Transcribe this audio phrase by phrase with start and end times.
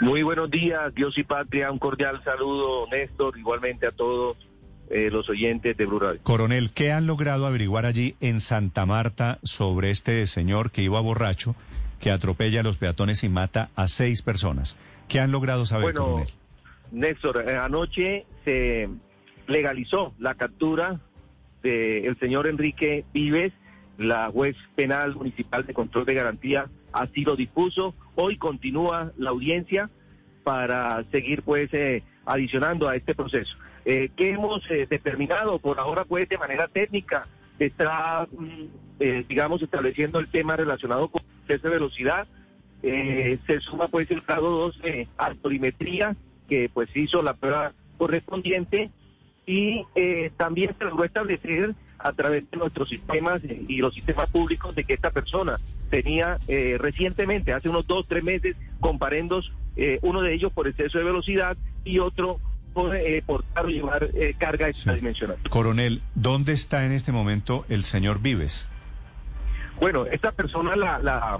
[0.00, 1.72] Muy buenos días, Dios y Patria.
[1.72, 4.36] Un cordial saludo, Néstor, igualmente a todos
[4.90, 6.20] eh, los oyentes de Blue Radio.
[6.22, 11.56] Coronel, ¿qué han logrado averiguar allí en Santa Marta sobre este señor que iba borracho,
[12.00, 14.76] que atropella a los peatones y mata a seis personas?
[15.08, 16.28] ¿Qué han logrado saber, Bueno, coronel?
[16.92, 18.88] Néstor, eh, anoche se
[19.48, 21.00] legalizó la captura
[21.62, 23.52] del señor Enrique Vives,
[23.98, 27.94] la juez penal municipal de control de garantía así lo dispuso.
[28.14, 29.90] Hoy continúa la audiencia
[30.44, 33.56] para seguir pues eh, adicionando a este proceso.
[33.84, 35.58] Eh, ¿Qué hemos eh, determinado?
[35.58, 37.26] Por ahora pues de manera técnica
[37.58, 38.64] está, mm,
[39.00, 42.26] eh, digamos, estableciendo el tema relacionado con exceso de velocidad.
[42.82, 46.14] Eh, se suma pues el grado 2 de altorimetría
[46.48, 48.90] que pues hizo la prueba correspondiente
[49.46, 49.82] y
[50.36, 54.92] también se logró establecer a través de nuestros sistemas y los sistemas públicos de que
[54.92, 55.58] esta persona
[55.88, 60.98] tenía eh, recientemente, hace unos dos, tres meses, comparendos, eh, uno de ellos por exceso
[60.98, 62.40] de velocidad y otro
[62.72, 65.36] por eh, portar o llevar eh, carga extradimensional.
[65.50, 68.68] Coronel, ¿dónde está en este momento el señor Vives?
[69.80, 71.38] Bueno, esta persona, la, la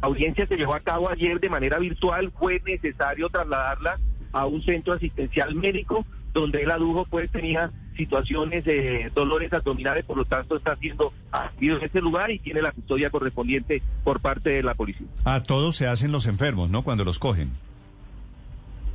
[0.00, 3.98] audiencia se llevó a cabo ayer de manera virtual, fue necesario trasladarla
[4.32, 10.16] a un centro asistencial médico donde él adujo pues tenía situaciones de dolores abdominales, por
[10.16, 14.50] lo tanto está siendo asistido en ese lugar y tiene la custodia correspondiente por parte
[14.50, 15.06] de la policía.
[15.24, 16.82] A todos se hacen los enfermos, ¿no?
[16.82, 17.50] Cuando los cogen.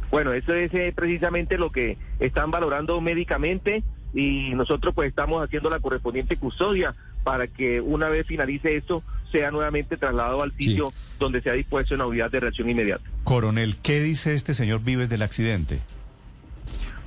[0.09, 5.69] Bueno, eso es eh, precisamente lo que están valorando médicamente y nosotros pues estamos haciendo
[5.69, 11.41] la correspondiente custodia para que una vez finalice esto sea nuevamente trasladado al sitio donde
[11.41, 13.03] se ha dispuesto una unidad de reacción inmediata.
[13.25, 15.79] Coronel, ¿qué dice este señor Vives del accidente?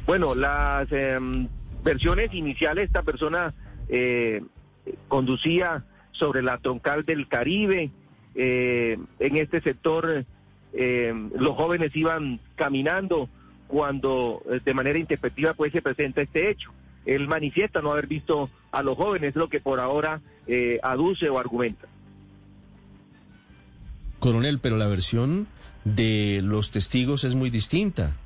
[0.06, 1.48] Bueno, las em,
[1.82, 3.54] versiones iniciales, esta persona
[3.88, 4.42] eh,
[5.08, 7.91] conducía sobre la troncal del Caribe.
[8.34, 10.24] eh, en este sector,
[10.72, 13.28] eh, los jóvenes iban caminando
[13.66, 16.70] cuando eh, de manera introspectiva pues se presenta este hecho.
[17.06, 20.20] Él manifiesta no haber visto a los jóvenes, lo que por ahora
[20.82, 21.86] aduce o argumenta.
[24.18, 25.47] Coronel, pero la versión
[25.84, 28.16] de los testigos es muy distinta.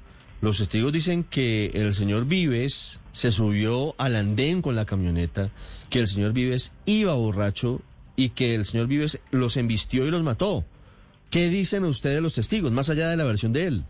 [0.44, 5.48] Los testigos dicen que el señor Vives se subió al andén con la camioneta,
[5.88, 7.80] que el señor Vives iba borracho
[8.14, 10.66] y que el señor Vives los embistió y los mató.
[11.30, 13.84] ¿Qué dicen ustedes los testigos, más allá de la versión de él?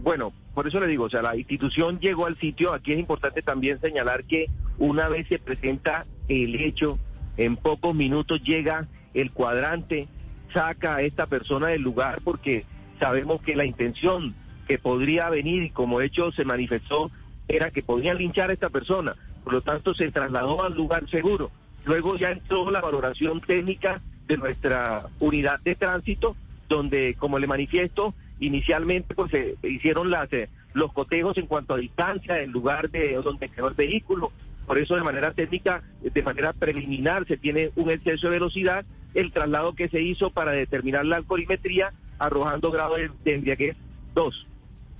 [0.00, 2.72] Bueno, por eso le digo, o sea, la institución llegó al sitio.
[2.72, 4.46] Aquí es importante también señalar que
[4.78, 6.98] una vez se presenta el hecho,
[7.36, 10.08] en pocos minutos llega el cuadrante,
[10.54, 12.64] saca a esta persona del lugar porque
[12.98, 14.34] sabemos que la intención
[14.66, 17.10] que podría venir y como hecho se manifestó
[17.48, 19.14] era que podían linchar a esta persona.
[19.42, 21.50] Por lo tanto, se trasladó al lugar seguro.
[21.84, 26.34] Luego ya entró la valoración técnica de nuestra unidad de tránsito,
[26.68, 31.78] donde, como le manifiesto, inicialmente pues se hicieron las eh, los cotejos en cuanto a
[31.78, 34.32] distancia del lugar de donde quedó el vehículo.
[34.66, 39.30] Por eso de manera técnica, de manera preliminar, se tiene un exceso de velocidad, el
[39.30, 43.76] traslado que se hizo para determinar la alcoholimetría, arrojando grado de, de embriaguez
[44.14, 44.46] 2.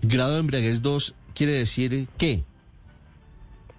[0.06, 2.42] Grado de embriaguez 2 quiere decir qué?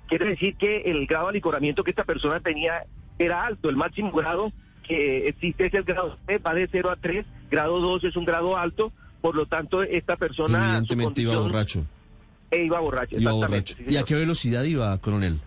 [0.07, 2.83] Quiere decir que el grado de alicoramiento que esta persona tenía
[3.17, 4.51] era alto, el máximo grado
[4.83, 8.25] que existe es el grado C, va de 0 a 3, grado 2 es un
[8.25, 8.91] grado alto,
[9.21, 10.65] por lo tanto esta persona...
[10.67, 11.85] Evidentemente iba condición- borracho.
[12.51, 13.73] E iba borracho, Iba exactamente.
[13.73, 13.89] borracho.
[13.89, 15.39] sí, ¿Y a qué velocidad iba, coronel?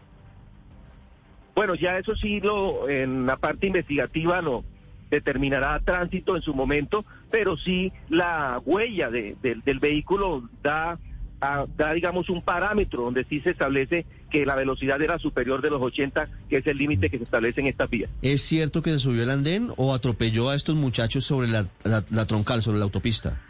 [1.54, 4.64] Bueno, ya eso sí lo en la parte investigativa no
[5.10, 10.98] determinará tránsito en su momento, pero sí la huella de- del- del vehículo da,
[11.40, 15.70] a- da, digamos, un parámetro donde sí se establece que la velocidad era superior de
[15.70, 18.10] los 80, que es el límite que se establece en estas vías.
[18.22, 22.04] ¿Es cierto que se subió al andén o atropelló a estos muchachos sobre la, la-
[22.10, 23.40] la troncal, sobre la autopista?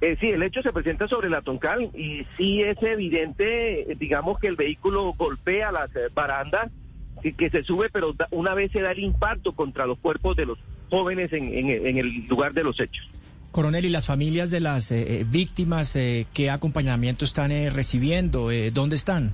[0.00, 4.38] Eh, sí, el hecho se presenta sobre la Toncal y sí es evidente, eh, digamos,
[4.38, 6.72] que el vehículo golpea las eh, barandas
[7.36, 10.58] que se sube, pero una vez se da el impacto contra los cuerpos de los
[10.90, 13.06] jóvenes en, en- en el lugar de los hechos.
[13.52, 18.50] Coronel, ¿y las familias de las eh, eh, víctimas eh, qué acompañamiento están eh, recibiendo?
[18.50, 19.32] Eh, ¿Dónde están?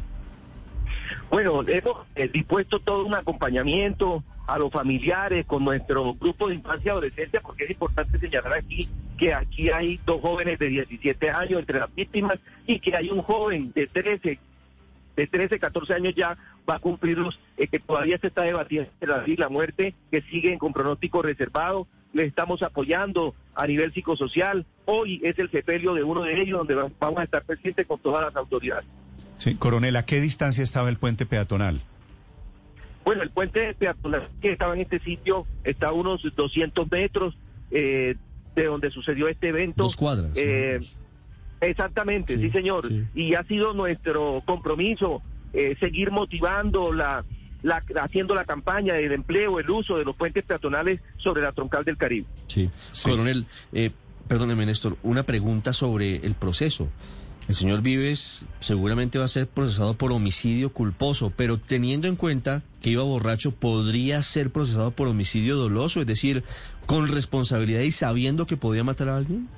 [1.30, 6.88] Bueno, hemos eh, dispuesto todo un acompañamiento a los familiares con nuestro grupo de infancia
[6.88, 11.60] y adolescencia, porque es importante señalar aquí que aquí hay dos jóvenes de 17 años
[11.60, 14.38] entre las víctimas y que hay un joven de 13,
[15.16, 16.36] de 13, 14 años ya
[16.68, 20.22] va a cumplirlos, eh, que todavía se está debatiendo la vida y la muerte, que
[20.22, 21.86] siguen con pronóstico reservado.
[22.12, 24.64] Les estamos apoyando a nivel psicosocial.
[24.86, 28.24] Hoy es el sepelio de uno de ellos donde vamos a estar presentes con todas
[28.24, 28.86] las autoridades.
[29.36, 31.82] Sí, coronel, ¿a qué distancia estaba el puente peatonal?
[33.04, 37.36] Bueno, el puente peatonal que estaba en este sitio está a unos 200 metros
[37.70, 38.16] eh,
[38.54, 39.82] de donde sucedió este evento.
[39.82, 40.32] Dos cuadras.
[40.36, 40.80] Eh,
[41.60, 42.86] exactamente, sí, Sí, señor.
[42.88, 43.04] sí.
[43.14, 45.22] Y ha sido nuestro compromiso
[45.56, 47.24] eh, seguir motivando la,
[47.62, 51.82] la, haciendo la campaña del empleo, el uso de los puentes peatonales sobre la troncal
[51.84, 52.26] del Caribe.
[52.46, 52.70] Sí.
[52.92, 53.08] Sí.
[53.08, 53.90] Coronel, eh,
[54.28, 56.88] perdóneme, Néstor, una pregunta sobre el proceso.
[57.48, 62.62] El señor Vives seguramente va a ser procesado por homicidio culposo, pero teniendo en cuenta
[62.82, 66.42] que iba borracho, podría ser procesado por homicidio doloso, es decir,
[66.86, 69.48] con responsabilidad y sabiendo que podía matar a alguien.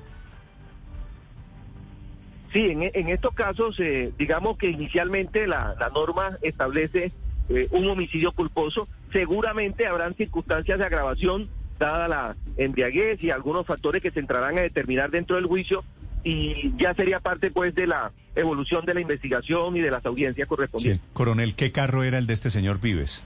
[2.52, 7.12] Sí, en, en estos casos, eh, digamos que inicialmente la, la norma establece
[7.50, 8.88] eh, un homicidio culposo.
[9.12, 11.48] Seguramente habrán circunstancias de agravación,
[11.78, 15.84] dada la embriaguez y algunos factores que se entrarán a determinar dentro del juicio,
[16.24, 20.46] y ya sería parte pues de la evolución de la investigación y de las audiencias
[20.46, 20.48] Sí.
[20.48, 21.06] correspondientes.
[21.12, 23.24] Coronel, ¿qué carro era el de este señor Vives?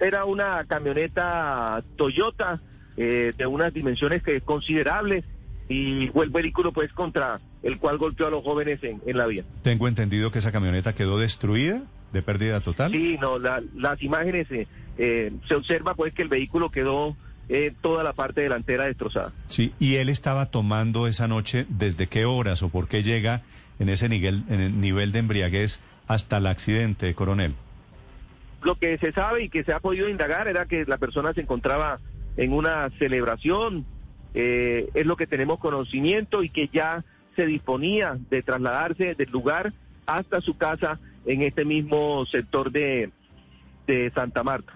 [0.00, 2.60] Era una camioneta Toyota
[2.96, 5.24] eh, de unas dimensiones que considerables
[5.68, 9.26] y fue el vehículo pues contra el cual golpeó a los jóvenes en, en la
[9.26, 9.44] vía.
[9.62, 11.82] Tengo entendido que esa camioneta quedó destruida,
[12.12, 12.92] de pérdida total.
[12.92, 14.66] Sí, no, la- las imágenes eh,
[14.98, 17.16] eh, se observa pues que el vehículo quedó
[17.48, 19.32] eh, toda la parte delantera destrozada.
[19.48, 23.42] Sí, y él estaba tomando esa noche desde qué horas o por qué llega
[23.78, 27.54] en ese nivel, en el nivel de embriaguez hasta el accidente, coronel.
[28.62, 31.40] Lo que se sabe y que se ha podido indagar era que la persona se
[31.42, 31.98] encontraba
[32.36, 33.84] en una celebración,
[34.34, 37.04] eh, es lo que tenemos conocimiento y que ya
[37.36, 39.72] se disponía de trasladarse del lugar
[40.06, 43.10] hasta su casa en este mismo sector de,
[43.86, 44.72] de Santa Marta.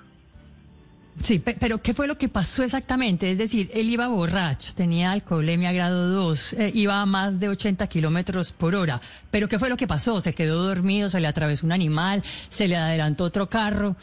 [1.20, 3.30] Sí, pe- pero ¿qué fue lo que pasó exactamente?
[3.30, 7.86] Es decir, él iba borracho, tenía alcoholemia grado 2, eh, iba a más de 80
[7.88, 9.00] kilómetros por hora.
[9.30, 10.20] Pero ¿qué fue lo que pasó?
[10.20, 11.10] ¿Se quedó dormido?
[11.10, 12.22] ¿Se le atravesó un animal?
[12.48, 13.96] ¿Se le adelantó otro carro?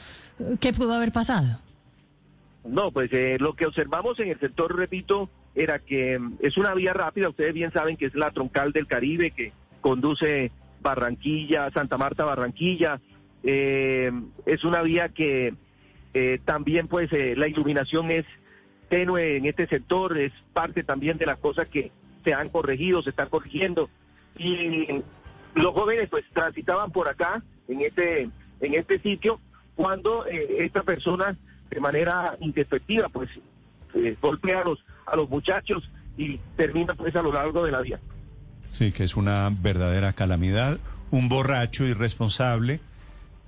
[0.59, 1.59] ¿Qué pudo haber pasado?
[2.65, 6.73] No, pues eh, lo que observamos en el sector, repito, era que mm, es una
[6.73, 9.51] vía rápida, ustedes bien saben que es la troncal del Caribe que
[9.81, 10.51] conduce
[10.81, 13.01] Barranquilla, Santa Marta, Barranquilla.
[13.43, 14.11] Eh,
[14.45, 15.53] es una vía que
[16.13, 18.25] eh, también pues eh, la iluminación es
[18.89, 21.91] tenue en este sector, es parte también de las cosas que
[22.23, 23.89] se han corregido, se están corrigiendo.
[24.37, 24.87] Y
[25.55, 28.29] los jóvenes pues transitaban por acá, en este,
[28.61, 29.39] en este sitio,
[29.75, 31.35] cuando eh, esta persona
[31.69, 33.29] de manera indefectiva pues
[33.97, 37.81] eh, golpea a los, a los muchachos y termina pues a lo largo de la
[37.81, 37.99] vía.
[38.71, 40.79] Sí, que es una verdadera calamidad.
[41.09, 42.79] Un borracho irresponsable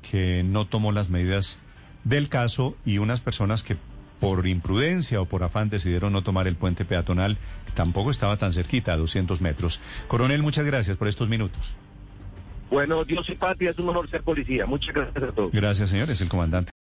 [0.02, 1.60] que no tomó las medidas
[2.04, 3.78] del caso y unas personas que
[4.20, 8.52] por imprudencia o por afán decidieron no tomar el puente peatonal, que tampoco estaba tan
[8.54, 9.82] cerquita, a 200 metros.
[10.08, 11.76] Coronel, muchas gracias por estos minutos.
[12.70, 14.66] Bueno, Dios y patria, es un honor ser policía.
[14.66, 15.52] Muchas gracias a todos.
[15.52, 16.10] Gracias, señor.
[16.10, 16.72] Es el comandante.